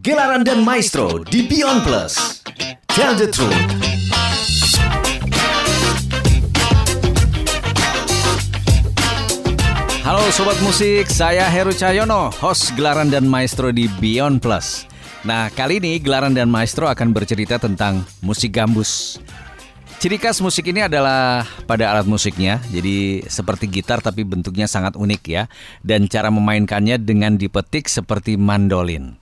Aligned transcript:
Gelaran 0.00 0.40
dan 0.46 0.64
Maestro 0.64 1.20
di 1.24 1.44
Beyond 1.44 1.84
Plus. 1.84 2.40
Tell 2.92 3.12
the 3.12 3.28
truth. 3.28 3.52
Halo 10.00 10.22
Sobat 10.30 10.56
Musik, 10.62 11.10
saya 11.10 11.44
Heru 11.50 11.74
Cahyono, 11.74 12.32
host 12.40 12.72
Gelaran 12.78 13.10
dan 13.10 13.26
Maestro 13.26 13.74
di 13.74 13.90
Beyond 14.00 14.40
Plus. 14.40 14.86
Nah, 15.26 15.50
kali 15.50 15.82
ini 15.82 15.98
Gelaran 15.98 16.32
dan 16.32 16.48
Maestro 16.48 16.86
akan 16.86 17.10
bercerita 17.10 17.58
tentang 17.58 18.06
musik 18.22 18.54
gambus. 18.54 19.20
Ciri 19.96 20.20
khas 20.20 20.44
musik 20.44 20.68
ini 20.68 20.84
adalah 20.84 21.48
pada 21.64 21.88
alat 21.88 22.04
musiknya, 22.04 22.60
jadi 22.68 23.24
seperti 23.32 23.64
gitar 23.64 24.04
tapi 24.04 24.28
bentuknya 24.28 24.68
sangat 24.68 24.92
unik 24.92 25.22
ya. 25.24 25.48
Dan 25.80 26.04
cara 26.04 26.28
memainkannya 26.28 27.00
dengan 27.00 27.40
dipetik 27.40 27.88
seperti 27.88 28.36
mandolin. 28.36 29.16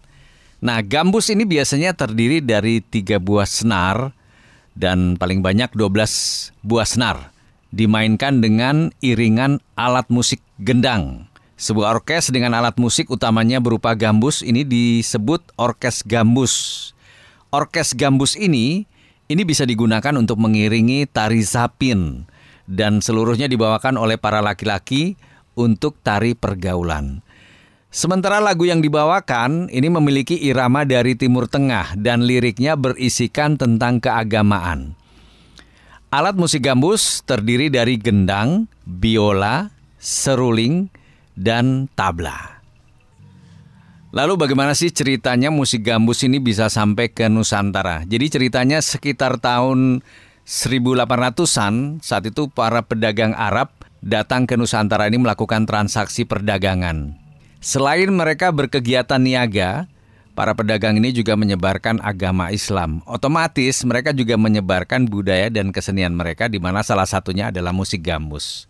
Nah, 0.58 0.82
gambus 0.82 1.30
ini 1.30 1.46
biasanya 1.46 1.94
terdiri 1.94 2.42
dari 2.42 2.82
tiga 2.82 3.22
buah 3.22 3.46
senar 3.46 4.18
dan 4.74 5.14
paling 5.14 5.46
banyak 5.46 5.70
12 5.78 6.50
buah 6.66 6.88
senar 6.90 7.30
dimainkan 7.70 8.42
dengan 8.42 8.90
iringan 8.98 9.62
alat 9.78 10.10
musik 10.10 10.42
gendang. 10.58 11.30
Sebuah 11.54 12.02
orkes 12.02 12.34
dengan 12.34 12.50
alat 12.50 12.82
musik 12.82 13.14
utamanya 13.14 13.62
berupa 13.62 13.94
gambus 13.94 14.42
ini 14.42 14.66
disebut 14.66 15.54
orkes 15.54 16.02
gambus. 16.02 16.90
Orkes 17.54 17.94
gambus 17.94 18.34
ini 18.34 18.90
ini 19.28 19.42
bisa 19.42 19.64
digunakan 19.64 20.12
untuk 20.16 20.36
mengiringi 20.40 21.08
tari 21.08 21.40
zapin 21.40 22.28
dan 22.68 23.00
seluruhnya 23.00 23.48
dibawakan 23.48 23.96
oleh 23.96 24.20
para 24.20 24.44
laki-laki 24.44 25.16
untuk 25.56 26.00
tari 26.00 26.36
pergaulan. 26.36 27.24
Sementara 27.94 28.42
lagu 28.42 28.66
yang 28.66 28.82
dibawakan 28.82 29.70
ini 29.70 29.86
memiliki 29.86 30.34
irama 30.34 30.82
dari 30.82 31.14
Timur 31.14 31.46
Tengah 31.46 31.94
dan 31.94 32.26
liriknya 32.26 32.74
berisikan 32.74 33.54
tentang 33.54 34.02
keagamaan. 34.02 34.98
Alat 36.10 36.34
musik 36.34 36.66
gambus 36.66 37.22
terdiri 37.22 37.70
dari 37.70 37.94
gendang, 37.94 38.66
biola, 38.82 39.70
seruling, 40.02 40.90
dan 41.38 41.86
tabla. 41.94 42.53
Lalu 44.14 44.38
bagaimana 44.38 44.78
sih 44.78 44.94
ceritanya 44.94 45.50
musik 45.50 45.82
gambus 45.82 46.22
ini 46.22 46.38
bisa 46.38 46.70
sampai 46.70 47.10
ke 47.10 47.26
Nusantara? 47.26 48.06
Jadi 48.06 48.30
ceritanya 48.30 48.78
sekitar 48.78 49.42
tahun 49.42 50.06
1800-an 50.46 51.98
saat 51.98 52.22
itu 52.30 52.46
para 52.46 52.86
pedagang 52.86 53.34
Arab 53.34 53.74
datang 53.98 54.46
ke 54.46 54.54
Nusantara 54.54 55.10
ini 55.10 55.18
melakukan 55.18 55.66
transaksi 55.66 56.22
perdagangan. 56.22 57.18
Selain 57.58 58.06
mereka 58.14 58.54
berkegiatan 58.54 59.18
niaga, 59.18 59.90
Para 60.34 60.50
pedagang 60.50 60.98
ini 60.98 61.14
juga 61.14 61.38
menyebarkan 61.38 62.02
agama 62.02 62.50
Islam. 62.50 63.06
Otomatis 63.06 63.86
mereka 63.86 64.10
juga 64.10 64.34
menyebarkan 64.34 65.06
budaya 65.06 65.46
dan 65.46 65.70
kesenian 65.70 66.10
mereka 66.10 66.50
di 66.50 66.58
mana 66.58 66.82
salah 66.82 67.06
satunya 67.06 67.54
adalah 67.54 67.70
musik 67.70 68.02
gambus. 68.02 68.66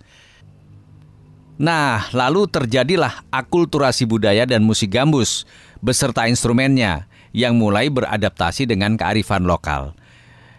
Nah, 1.55 2.11
lalu 2.11 2.51
terjadilah 2.51 3.23
akulturasi 3.31 4.11
budaya 4.11 4.43
dan 4.43 4.67
musik 4.67 4.91
gambus 4.91 5.47
beserta 5.79 6.27
instrumennya 6.27 7.07
yang 7.31 7.55
mulai 7.55 7.87
beradaptasi 7.91 8.67
dengan 8.67 8.99
kearifan 8.99 9.47
lokal. 9.47 9.95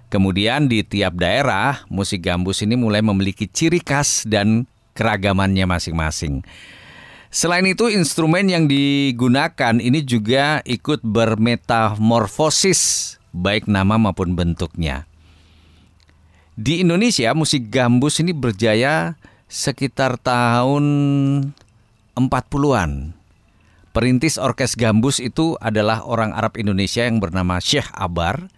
Kemudian 0.07 0.71
di 0.71 0.87
tiap 0.87 1.19
daerah, 1.19 1.83
musik 1.91 2.23
gambus 2.23 2.63
ini 2.63 2.79
mulai 2.79 3.03
memiliki 3.03 3.43
ciri 3.51 3.83
khas 3.83 4.23
dan 4.23 4.63
keragamannya 4.95 5.67
masing-masing. 5.67 6.47
Selain 7.27 7.67
itu, 7.67 7.91
instrumen 7.91 8.47
yang 8.47 8.63
digunakan 8.63 9.75
ini 9.75 9.99
juga 10.07 10.63
ikut 10.63 11.03
bermetamorfosis, 11.03 12.79
baik 13.35 13.67
nama 13.67 13.99
maupun 13.99 14.39
bentuknya. 14.39 15.03
Di 16.55 16.79
Indonesia, 16.79 17.35
musik 17.35 17.67
gambus 17.67 18.23
ini 18.23 18.31
berjaya 18.31 19.19
sekitar 19.49 20.17
tahun 20.21 20.85
40-an. 22.17 23.13
Perintis 23.95 24.35
orkes 24.35 24.75
gambus 24.75 25.23
itu 25.23 25.55
adalah 25.63 26.03
orang 26.03 26.35
Arab 26.35 26.59
Indonesia 26.59 27.07
yang 27.07 27.23
bernama 27.23 27.63
Syekh 27.63 27.87
Abar. 27.95 28.51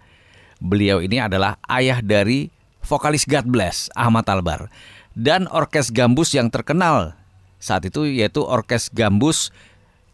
Beliau 0.58 0.98
ini 0.98 1.22
adalah 1.22 1.58
ayah 1.70 2.02
dari 2.02 2.50
vokalis 2.82 3.22
God 3.22 3.46
Bless, 3.46 3.86
Ahmad 3.94 4.26
Albar. 4.26 4.66
Dan 5.14 5.46
orkes 5.50 5.94
gambus 5.94 6.34
yang 6.34 6.50
terkenal 6.50 7.18
saat 7.58 7.82
itu 7.90 8.06
yaitu 8.06 8.46
Orkes 8.46 8.88
Gambus 8.94 9.50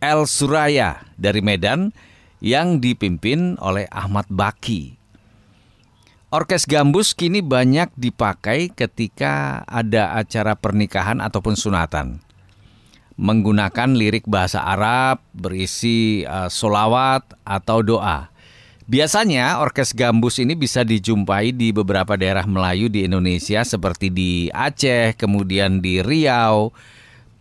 El 0.01 0.25
Suraya 0.25 1.05
dari 1.21 1.45
Medan 1.45 1.93
yang 2.41 2.81
dipimpin 2.81 3.61
oleh 3.61 3.85
Ahmad 3.93 4.25
Baki. 4.33 4.97
Orkes 6.35 6.67
gambus 6.67 7.15
kini 7.15 7.47
banyak 7.47 7.95
dipakai 7.95 8.75
ketika 8.75 9.63
ada 9.71 10.19
acara 10.19 10.59
pernikahan 10.59 11.23
ataupun 11.23 11.55
sunatan. 11.55 12.19
Menggunakan 13.15 13.95
lirik 13.95 14.27
bahasa 14.27 14.59
Arab 14.67 15.23
berisi 15.31 16.27
uh, 16.27 16.51
solawat 16.51 17.39
atau 17.47 17.87
doa. 17.87 18.35
Biasanya 18.91 19.63
orkes 19.63 19.95
gambus 19.95 20.43
ini 20.43 20.59
bisa 20.59 20.83
dijumpai 20.83 21.55
di 21.55 21.71
beberapa 21.71 22.19
daerah 22.19 22.51
Melayu 22.51 22.91
di 22.91 23.07
Indonesia 23.07 23.63
seperti 23.63 24.11
di 24.11 24.51
Aceh, 24.51 25.15
kemudian 25.15 25.79
di 25.79 26.03
Riau, 26.03 26.75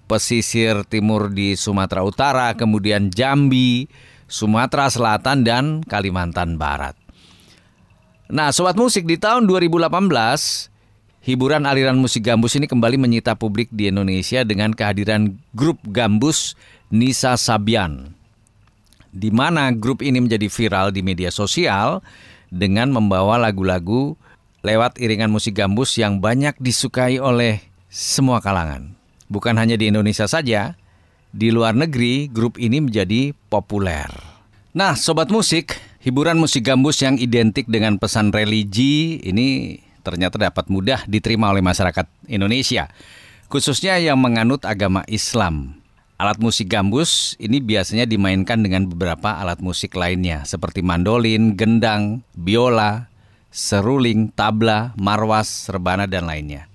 pesisir 0.06 0.86
timur 0.86 1.34
di 1.34 1.58
Sumatera 1.58 2.06
Utara, 2.06 2.54
kemudian 2.54 3.10
Jambi, 3.10 3.90
Sumatera 4.30 4.86
Selatan, 4.94 5.42
dan 5.42 5.82
Kalimantan 5.82 6.62
Barat. 6.62 7.03
Nah, 8.34 8.50
sobat 8.50 8.74
musik 8.74 9.06
di 9.06 9.14
tahun 9.14 9.46
2018, 9.46 10.10
hiburan 11.22 11.70
aliran 11.70 11.94
musik 11.94 12.26
gambus 12.26 12.58
ini 12.58 12.66
kembali 12.66 12.98
menyita 12.98 13.38
publik 13.38 13.70
di 13.70 13.94
Indonesia 13.94 14.42
dengan 14.42 14.74
kehadiran 14.74 15.38
grup 15.54 15.78
gambus 15.86 16.58
Nisa 16.90 17.38
Sabian. 17.38 18.18
Di 19.14 19.30
mana 19.30 19.70
grup 19.70 20.02
ini 20.02 20.18
menjadi 20.18 20.50
viral 20.50 20.90
di 20.90 21.06
media 21.06 21.30
sosial 21.30 22.02
dengan 22.50 22.90
membawa 22.90 23.38
lagu-lagu 23.38 24.18
lewat 24.66 24.98
iringan 24.98 25.30
musik 25.30 25.54
gambus 25.54 25.94
yang 26.02 26.18
banyak 26.18 26.58
disukai 26.58 27.22
oleh 27.22 27.62
semua 27.86 28.42
kalangan. 28.42 28.98
Bukan 29.30 29.54
hanya 29.62 29.78
di 29.78 29.94
Indonesia 29.94 30.26
saja, 30.26 30.74
di 31.30 31.54
luar 31.54 31.78
negeri 31.78 32.34
grup 32.34 32.58
ini 32.58 32.82
menjadi 32.82 33.30
populer. 33.54 34.10
Nah, 34.74 34.98
sobat 34.98 35.30
musik, 35.30 35.78
hiburan 36.04 36.36
musik 36.36 36.68
gambus 36.68 37.00
yang 37.00 37.16
identik 37.16 37.64
dengan 37.72 37.96
pesan 37.96 38.36
religi 38.36 39.24
ini 39.24 39.80
ternyata 40.04 40.36
dapat 40.36 40.68
mudah 40.68 41.08
diterima 41.08 41.48
oleh 41.56 41.64
masyarakat 41.64 42.04
Indonesia, 42.28 42.92
khususnya 43.48 43.96
yang 44.04 44.20
menganut 44.20 44.68
agama 44.68 45.08
Islam. 45.08 45.80
Alat 46.20 46.38
musik 46.44 46.70
gambus 46.70 47.40
ini 47.40 47.64
biasanya 47.64 48.04
dimainkan 48.06 48.62
dengan 48.62 48.86
beberapa 48.86 49.40
alat 49.40 49.64
musik 49.64 49.96
lainnya 49.98 50.44
seperti 50.44 50.84
mandolin, 50.84 51.56
gendang, 51.56 52.22
biola, 52.36 53.08
seruling, 53.50 54.30
tabla, 54.32 54.94
marwas, 55.00 55.68
rebana, 55.72 56.06
dan 56.06 56.30
lainnya. 56.30 56.70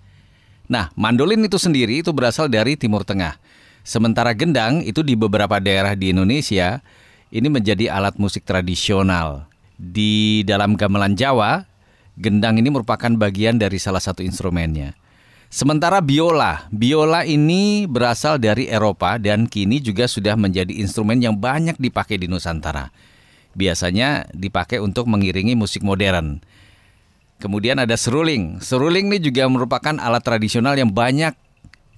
Nah, 0.69 0.93
mandolin 0.99 1.41
itu 1.44 1.56
sendiri 1.56 2.05
itu 2.05 2.12
berasal 2.12 2.50
dari 2.53 2.77
Timur 2.77 3.05
Tengah. 3.05 3.41
Sementara 3.87 4.37
gendang 4.37 4.84
itu 4.84 5.00
di 5.00 5.17
beberapa 5.17 5.56
daerah 5.65 5.97
di 5.97 6.12
Indonesia 6.12 6.84
ini 7.28 7.49
menjadi 7.53 7.93
alat 7.93 8.16
musik 8.16 8.44
tradisional. 8.44 9.49
Di 9.78 10.43
dalam 10.43 10.75
gamelan 10.75 11.15
Jawa, 11.15 11.62
gendang 12.19 12.59
ini 12.59 12.66
merupakan 12.72 13.12
bagian 13.15 13.61
dari 13.61 13.78
salah 13.78 14.03
satu 14.03 14.27
instrumennya. 14.27 14.99
Sementara 15.49 16.05
biola, 16.05 16.69
biola 16.69 17.25
ini 17.25 17.88
berasal 17.88 18.37
dari 18.37 18.69
Eropa 18.69 19.17
dan 19.17 19.49
kini 19.49 19.81
juga 19.81 20.05
sudah 20.05 20.37
menjadi 20.37 20.77
instrumen 20.77 21.17
yang 21.25 21.41
banyak 21.41 21.81
dipakai 21.81 22.21
di 22.21 22.28
Nusantara. 22.28 22.93
Biasanya 23.56 24.29
dipakai 24.37 24.76
untuk 24.76 25.08
mengiringi 25.08 25.56
musik 25.56 25.81
modern. 25.81 26.44
Kemudian 27.41 27.81
ada 27.81 27.97
seruling. 27.97 28.61
Seruling 28.61 29.08
ini 29.08 29.25
juga 29.25 29.49
merupakan 29.49 29.97
alat 29.97 30.20
tradisional 30.20 30.76
yang 30.76 30.93
banyak 30.93 31.32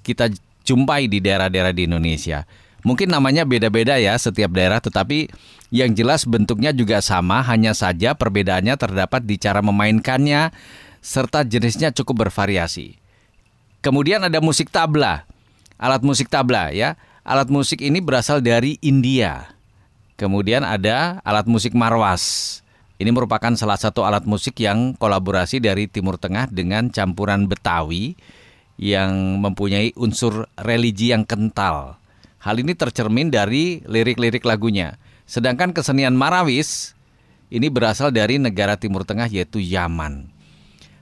kita 0.07 0.31
jumpai 0.63 1.11
di 1.11 1.19
daerah-daerah 1.19 1.75
di 1.75 1.91
Indonesia. 1.91 2.47
Mungkin 2.81 3.13
namanya 3.13 3.45
beda-beda 3.45 4.01
ya 4.01 4.17
setiap 4.17 4.57
daerah, 4.57 4.81
tetapi 4.81 5.29
yang 5.69 5.93
jelas 5.93 6.25
bentuknya 6.25 6.73
juga 6.73 7.05
sama, 7.05 7.45
hanya 7.45 7.77
saja 7.77 8.17
perbedaannya 8.17 8.75
terdapat 8.81 9.23
di 9.23 9.37
cara 9.37 9.61
memainkannya 9.61 10.51
serta 11.05 11.45
jenisnya 11.45 11.93
cukup 11.93 12.29
bervariasi. 12.29 12.97
Kemudian 13.81 14.21
ada 14.25 14.41
musik 14.45 14.69
tabla. 14.69 15.25
Alat 15.81 16.05
musik 16.05 16.29
tabla 16.29 16.69
ya. 16.73 17.01
Alat 17.25 17.49
musik 17.49 17.81
ini 17.81 18.01
berasal 18.05 18.45
dari 18.45 18.77
India. 18.85 19.57
Kemudian 20.21 20.65
ada 20.65 21.25
alat 21.25 21.49
musik 21.49 21.73
marwas. 21.73 22.61
Ini 23.01 23.09
merupakan 23.09 23.57
salah 23.57 23.81
satu 23.81 24.05
alat 24.05 24.29
musik 24.29 24.61
yang 24.61 24.93
kolaborasi 24.93 25.65
dari 25.65 25.89
Timur 25.89 26.21
Tengah 26.21 26.53
dengan 26.53 26.93
campuran 26.93 27.49
Betawi 27.49 28.13
yang 28.77 29.41
mempunyai 29.41 29.97
unsur 29.97 30.49
religi 30.61 31.13
yang 31.13 31.25
kental. 31.25 32.00
Hal 32.41 32.57
ini 32.57 32.73
tercermin 32.73 33.29
dari 33.29 33.85
lirik-lirik 33.85 34.49
lagunya. 34.49 34.97
Sedangkan 35.29 35.77
kesenian 35.77 36.17
Marawis 36.17 36.97
ini 37.53 37.69
berasal 37.69 38.09
dari 38.09 38.41
negara 38.41 38.81
Timur 38.81 39.05
Tengah 39.05 39.29
yaitu 39.29 39.61
Yaman. 39.61 40.33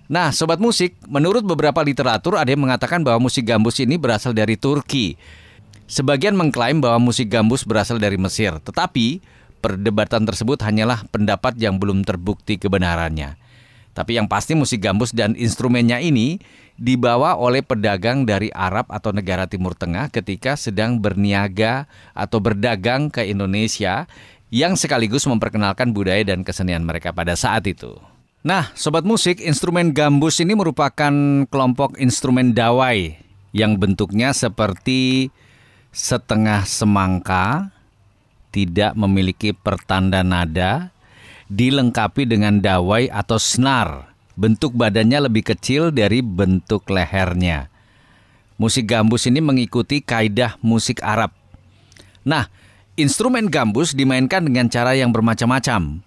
Nah, 0.09 0.33
sobat 0.33 0.57
musik, 0.59 0.97
menurut 1.05 1.45
beberapa 1.45 1.85
literatur 1.85 2.41
ada 2.41 2.49
yang 2.49 2.65
mengatakan 2.65 3.05
bahwa 3.05 3.29
musik 3.29 3.45
gambus 3.45 3.77
ini 3.79 4.01
berasal 4.01 4.33
dari 4.33 4.57
Turki. 4.57 5.21
Sebagian 5.85 6.33
mengklaim 6.33 6.81
bahwa 6.81 7.13
musik 7.13 7.29
gambus 7.29 7.63
berasal 7.63 8.01
dari 8.01 8.17
Mesir, 8.17 8.57
tetapi 8.61 9.21
perdebatan 9.61 10.25
tersebut 10.25 10.59
hanyalah 10.65 11.05
pendapat 11.13 11.61
yang 11.61 11.77
belum 11.77 12.09
terbukti 12.09 12.57
kebenarannya. 12.57 13.37
Tapi 13.99 14.15
yang 14.15 14.31
pasti 14.31 14.55
musik 14.55 14.79
gambus 14.79 15.11
dan 15.11 15.35
instrumennya 15.35 15.99
ini 15.99 16.39
dibawa 16.79 17.35
oleh 17.35 17.67
pedagang 17.67 18.23
dari 18.23 18.47
Arab 18.55 18.87
atau 18.95 19.11
negara 19.11 19.51
Timur 19.51 19.75
Tengah 19.75 20.07
ketika 20.15 20.55
sedang 20.55 21.03
berniaga 21.03 21.91
atau 22.15 22.39
berdagang 22.39 23.11
ke 23.11 23.27
Indonesia 23.27 24.07
yang 24.55 24.79
sekaligus 24.79 25.27
memperkenalkan 25.27 25.91
budaya 25.91 26.23
dan 26.23 26.47
kesenian 26.47 26.87
mereka 26.87 27.11
pada 27.11 27.35
saat 27.35 27.67
itu. 27.67 27.99
Nah, 28.47 28.71
sobat 28.79 29.03
musik, 29.03 29.43
instrumen 29.43 29.91
gambus 29.91 30.39
ini 30.39 30.55
merupakan 30.55 31.11
kelompok 31.51 31.99
instrumen 31.99 32.55
dawai 32.55 33.19
yang 33.51 33.75
bentuknya 33.83 34.31
seperti 34.31 35.35
setengah 35.91 36.63
semangka, 36.63 37.75
tidak 38.55 38.95
memiliki 38.95 39.51
pertanda 39.51 40.23
nada, 40.23 40.95
dilengkapi 41.53 42.29
dengan 42.29 42.61
dawai 42.63 43.13
atau 43.13 43.37
senar. 43.37 44.13
Bentuk 44.39 44.79
badannya 44.79 45.27
lebih 45.27 45.51
kecil 45.51 45.91
dari 45.91 46.23
bentuk 46.23 46.87
lehernya. 46.89 47.67
Musik 48.55 48.87
gambus 48.87 49.27
ini 49.27 49.43
mengikuti 49.43 49.99
kaidah 49.99 50.55
musik 50.63 51.03
Arab. 51.03 51.35
Nah, 52.23 52.47
Instrumen 52.99 53.47
gambus 53.47 53.95
dimainkan 53.95 54.43
dengan 54.43 54.67
cara 54.67 54.91
yang 54.99 55.15
bermacam-macam. 55.15 56.03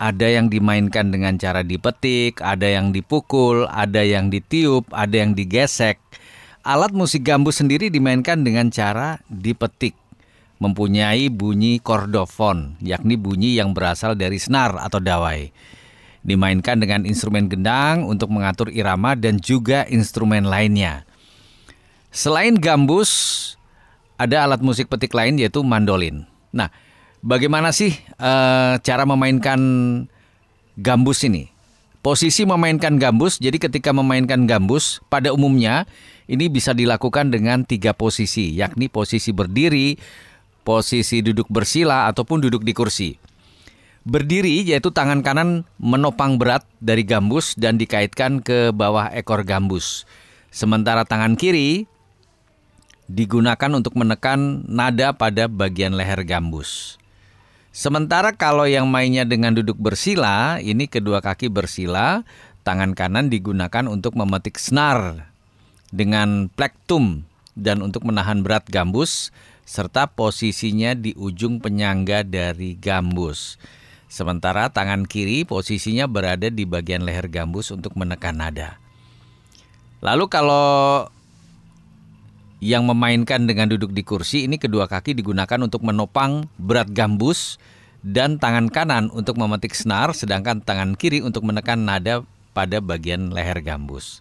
Ada 0.00 0.40
yang 0.40 0.48
dimainkan 0.48 1.12
dengan 1.12 1.36
cara 1.36 1.60
dipetik, 1.60 2.40
ada 2.40 2.64
yang 2.64 2.88
dipukul, 2.88 3.68
ada 3.68 4.00
yang 4.00 4.32
ditiup, 4.32 4.88
ada 4.96 5.12
yang 5.12 5.36
digesek. 5.36 6.00
Alat 6.64 6.96
musik 6.96 7.28
gambus 7.28 7.60
sendiri 7.60 7.92
dimainkan 7.92 8.48
dengan 8.48 8.72
cara 8.72 9.20
dipetik. 9.28 9.92
Mempunyai 10.62 11.26
bunyi 11.26 11.82
kordofon, 11.82 12.78
yakni 12.78 13.18
bunyi 13.18 13.58
yang 13.58 13.74
berasal 13.74 14.14
dari 14.14 14.38
senar 14.38 14.78
atau 14.78 15.02
dawai. 15.02 15.50
Dimainkan 16.22 16.78
dengan 16.78 17.02
instrumen 17.02 17.50
gendang 17.50 18.06
untuk 18.06 18.30
mengatur 18.30 18.70
irama 18.70 19.18
dan 19.18 19.42
juga 19.42 19.82
instrumen 19.90 20.46
lainnya. 20.46 21.02
Selain 22.14 22.54
gambus, 22.54 23.10
ada 24.14 24.46
alat 24.46 24.62
musik 24.62 24.86
petik 24.86 25.10
lain 25.18 25.34
yaitu 25.42 25.66
mandolin. 25.66 26.30
Nah, 26.54 26.70
bagaimana 27.26 27.74
sih 27.74 27.98
uh, 28.22 28.78
cara 28.78 29.02
memainkan 29.02 29.58
gambus 30.78 31.26
ini? 31.26 31.50
Posisi 32.02 32.42
memainkan 32.42 32.98
gambus, 32.98 33.38
jadi 33.38 33.58
ketika 33.62 33.94
memainkan 33.94 34.46
gambus, 34.46 34.98
pada 35.06 35.30
umumnya 35.30 35.86
ini 36.26 36.50
bisa 36.50 36.74
dilakukan 36.74 37.30
dengan 37.30 37.62
tiga 37.62 37.94
posisi, 37.94 38.58
yakni 38.58 38.90
posisi 38.90 39.30
berdiri, 39.30 39.94
posisi 40.62 41.20
duduk 41.20 41.50
bersila, 41.50 42.10
ataupun 42.10 42.42
duduk 42.42 42.62
di 42.62 42.72
kursi. 42.74 43.10
Berdiri 44.02 44.66
yaitu 44.66 44.90
tangan 44.90 45.22
kanan 45.22 45.62
menopang 45.78 46.34
berat 46.34 46.66
dari 46.82 47.06
gambus 47.06 47.54
dan 47.54 47.78
dikaitkan 47.78 48.42
ke 48.42 48.74
bawah 48.74 49.06
ekor 49.14 49.46
gambus. 49.46 50.02
Sementara 50.50 51.06
tangan 51.06 51.38
kiri 51.38 51.86
digunakan 53.06 53.70
untuk 53.70 53.94
menekan 53.94 54.66
nada 54.66 55.14
pada 55.14 55.46
bagian 55.46 55.94
leher 55.94 56.26
gambus. 56.26 56.98
Sementara 57.72 58.34
kalau 58.36 58.68
yang 58.68 58.90
mainnya 58.90 59.24
dengan 59.24 59.56
duduk 59.56 59.80
bersila, 59.80 60.60
ini 60.60 60.90
kedua 60.90 61.24
kaki 61.24 61.48
bersila, 61.48 62.20
tangan 62.66 62.92
kanan 62.92 63.30
digunakan 63.30 63.88
untuk 63.88 64.18
memetik 64.18 64.58
senar 64.60 65.30
dengan 65.88 66.50
plektum 66.52 67.24
dan 67.56 67.80
untuk 67.84 68.04
menahan 68.04 68.40
berat 68.44 68.64
gambus 68.68 69.32
serta 69.62 70.10
posisinya 70.10 70.92
di 70.92 71.14
ujung 71.14 71.62
penyangga 71.62 72.26
dari 72.26 72.74
gambus. 72.76 73.56
Sementara 74.12 74.68
tangan 74.68 75.08
kiri 75.08 75.48
posisinya 75.48 76.04
berada 76.04 76.52
di 76.52 76.68
bagian 76.68 77.06
leher 77.06 77.32
gambus 77.32 77.72
untuk 77.72 77.96
menekan 77.96 78.36
nada. 78.36 78.76
Lalu 80.04 80.28
kalau 80.28 81.08
yang 82.62 82.86
memainkan 82.86 83.48
dengan 83.48 83.72
duduk 83.72 83.90
di 83.90 84.06
kursi 84.06 84.46
ini 84.46 84.60
kedua 84.60 84.86
kaki 84.86 85.18
digunakan 85.18 85.58
untuk 85.64 85.82
menopang 85.82 86.46
berat 86.60 86.92
gambus 86.94 87.58
dan 88.04 88.38
tangan 88.38 88.70
kanan 88.70 89.10
untuk 89.10 89.34
memetik 89.38 89.74
senar 89.74 90.14
sedangkan 90.14 90.62
tangan 90.62 90.94
kiri 90.98 91.22
untuk 91.22 91.46
menekan 91.46 91.82
nada 91.82 92.22
pada 92.52 92.78
bagian 92.78 93.32
leher 93.32 93.62
gambus. 93.64 94.20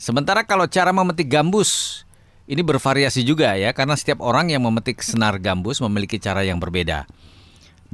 Sementara 0.00 0.44
kalau 0.48 0.66
cara 0.66 0.90
memetik 0.90 1.28
gambus 1.28 2.02
ini 2.50 2.66
bervariasi 2.66 3.22
juga 3.22 3.54
ya 3.54 3.70
karena 3.70 3.94
setiap 3.94 4.18
orang 4.18 4.50
yang 4.50 4.66
memetik 4.66 5.06
senar 5.06 5.38
gambus 5.38 5.78
memiliki 5.78 6.18
cara 6.18 6.42
yang 6.42 6.58
berbeda. 6.58 7.06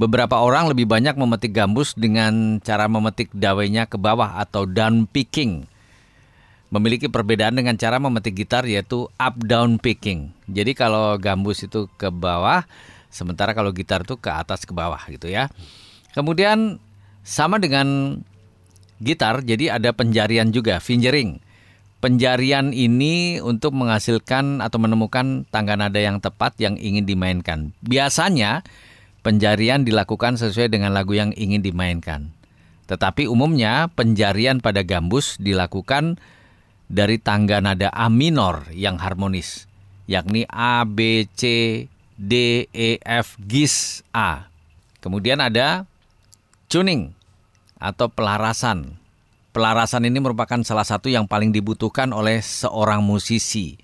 Beberapa 0.01 0.41
orang 0.41 0.73
lebih 0.73 0.89
banyak 0.89 1.13
memetik 1.13 1.53
gambus 1.53 1.93
dengan 1.93 2.57
cara 2.65 2.89
memetik 2.89 3.29
dawainya 3.33 3.85
ke 3.85 4.01
bawah 4.01 4.41
atau 4.41 4.65
down 4.65 5.05
picking 5.05 5.69
memiliki 6.67 7.07
perbedaan 7.07 7.55
dengan 7.55 7.79
cara 7.79 8.01
memetik 8.01 8.35
gitar 8.35 8.65
yaitu 8.67 9.07
up 9.15 9.35
down 9.45 9.79
picking. 9.79 10.35
Jadi 10.49 10.75
kalau 10.75 11.15
gambus 11.15 11.63
itu 11.63 11.87
ke 11.95 12.11
bawah, 12.11 12.67
sementara 13.07 13.55
kalau 13.55 13.71
gitar 13.71 14.03
itu 14.03 14.19
ke 14.19 14.27
atas 14.27 14.67
ke 14.67 14.73
bawah 14.75 14.99
gitu 15.07 15.31
ya. 15.31 15.47
Kemudian 16.11 16.81
sama 17.23 17.61
dengan 17.61 18.19
gitar, 18.99 19.45
jadi 19.45 19.79
ada 19.79 19.93
penjarian 19.95 20.51
juga, 20.51 20.81
fingering. 20.83 21.39
Penjarian 21.97 22.77
ini 22.77 23.41
untuk 23.41 23.73
menghasilkan 23.73 24.61
atau 24.61 24.77
menemukan 24.77 25.49
tangga 25.49 25.73
nada 25.73 25.97
yang 25.97 26.21
tepat 26.21 26.53
yang 26.61 26.77
ingin 26.77 27.09
dimainkan. 27.09 27.73
Biasanya 27.81 28.61
penjarian 29.25 29.81
dilakukan 29.81 30.37
sesuai 30.37 30.69
dengan 30.69 30.93
lagu 30.93 31.17
yang 31.17 31.33
ingin 31.33 31.65
dimainkan. 31.65 32.29
Tetapi 32.87 33.25
umumnya 33.25 33.89
penjarian 33.91 34.61
pada 34.63 34.85
gambus 34.85 35.35
dilakukan 35.41 36.21
dari 36.87 37.19
tangga 37.19 37.59
nada 37.59 37.91
A 37.91 38.07
minor 38.07 38.69
yang 38.71 38.95
harmonis, 38.95 39.67
yakni 40.07 40.47
A, 40.47 40.87
B, 40.87 41.27
C, 41.35 41.43
D, 42.15 42.65
E, 42.71 42.97
F, 43.03 43.35
GIS, 43.43 44.07
A. 44.15 44.47
Kemudian 45.03 45.43
ada 45.43 45.83
tuning 46.71 47.11
atau 47.77 48.07
pelarasan. 48.07 48.95
Pelarasan 49.57 50.05
ini 50.05 50.21
merupakan 50.21 50.61
salah 50.61 50.85
satu 50.85 51.09
yang 51.09 51.25
paling 51.25 51.49
dibutuhkan 51.49 52.13
oleh 52.13 52.45
seorang 52.45 53.01
musisi. 53.01 53.81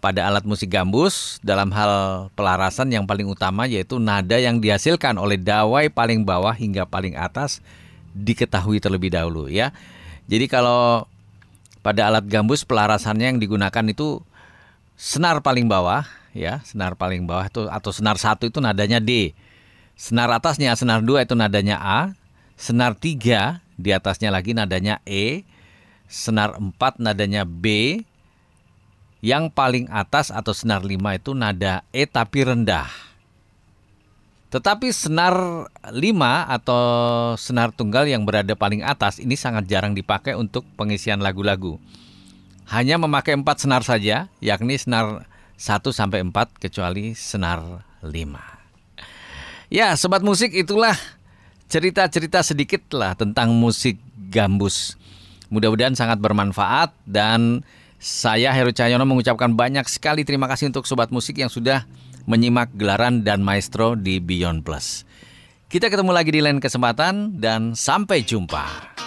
Pada 0.00 0.24
alat 0.24 0.48
musik 0.48 0.72
gambus, 0.72 1.36
dalam 1.44 1.68
hal 1.76 1.92
pelarasan 2.32 2.88
yang 2.88 3.04
paling 3.04 3.28
utama 3.28 3.68
yaitu 3.68 4.00
nada 4.00 4.40
yang 4.40 4.64
dihasilkan 4.64 5.20
oleh 5.20 5.36
dawai 5.36 5.92
paling 5.92 6.24
bawah 6.24 6.56
hingga 6.56 6.88
paling 6.88 7.20
atas 7.20 7.60
diketahui 8.16 8.80
terlebih 8.80 9.12
dahulu 9.12 9.52
ya. 9.52 9.76
Jadi 10.24 10.48
kalau 10.48 11.04
pada 11.84 12.08
alat 12.08 12.24
gambus 12.24 12.64
pelarasannya 12.64 13.36
yang 13.36 13.38
digunakan 13.44 13.84
itu 13.84 14.24
senar 14.96 15.44
paling 15.44 15.68
bawah 15.68 16.08
ya 16.32 16.64
senar 16.64 16.96
paling 16.96 17.28
bawah 17.28 17.44
itu 17.44 17.68
atau 17.68 17.92
senar 17.92 18.16
satu 18.16 18.48
itu 18.48 18.56
nadanya 18.56 19.04
D 19.04 19.36
senar 20.00 20.32
atasnya 20.32 20.72
senar 20.80 21.04
dua 21.04 21.28
itu 21.28 21.36
nadanya 21.36 21.76
A 21.76 22.16
senar 22.56 22.96
tiga 22.96 23.60
di 23.82 23.90
atasnya 23.90 24.30
lagi 24.30 24.54
nadanya 24.54 25.02
E 25.02 25.42
senar 26.06 26.54
empat 26.54 27.02
nadanya 27.02 27.42
B 27.42 27.98
yang 29.18 29.50
paling 29.50 29.90
atas 29.90 30.30
atau 30.30 30.54
senar 30.54 30.86
lima 30.86 31.18
itu 31.18 31.34
nada 31.34 31.82
E 31.90 32.06
tapi 32.06 32.46
rendah 32.46 33.12
tetapi 34.52 34.92
senar 34.92 35.32
5 35.80 35.96
atau 36.60 36.84
senar 37.40 37.72
tunggal 37.72 38.04
yang 38.04 38.28
berada 38.28 38.52
paling 38.52 38.84
atas 38.84 39.16
ini 39.16 39.32
sangat 39.32 39.64
jarang 39.64 39.96
dipakai 39.96 40.36
untuk 40.36 40.68
pengisian 40.76 41.24
lagu-lagu. 41.24 41.80
Hanya 42.68 43.00
memakai 43.00 43.32
empat 43.32 43.64
senar 43.64 43.80
saja, 43.80 44.28
yakni 44.44 44.76
senar 44.76 45.24
1 45.56 45.96
sampai 45.96 46.20
4 46.20 46.60
kecuali 46.68 47.16
senar 47.16 47.88
5. 48.04 49.72
Ya, 49.72 49.96
sobat 49.96 50.20
musik 50.20 50.52
itulah 50.52 51.00
cerita-cerita 51.72 52.44
sedikit 52.44 52.84
lah 52.92 53.16
tentang 53.16 53.56
musik 53.56 53.96
gambus. 54.28 55.00
Mudah-mudahan 55.48 55.96
sangat 55.96 56.20
bermanfaat 56.20 56.92
dan 57.08 57.64
saya 57.96 58.52
Heru 58.52 58.76
Cahyono 58.76 59.08
mengucapkan 59.08 59.56
banyak 59.56 59.88
sekali 59.88 60.20
terima 60.20 60.52
kasih 60.52 60.68
untuk 60.68 60.84
sobat 60.84 61.08
musik 61.08 61.40
yang 61.40 61.48
sudah 61.48 61.88
menyimak 62.28 62.68
gelaran 62.76 63.24
dan 63.24 63.40
maestro 63.40 63.96
di 63.96 64.20
Beyond 64.20 64.68
Plus. 64.68 65.08
Kita 65.72 65.88
ketemu 65.88 66.12
lagi 66.12 66.28
di 66.28 66.44
lain 66.44 66.60
kesempatan 66.60 67.40
dan 67.40 67.72
sampai 67.72 68.20
jumpa. 68.20 69.01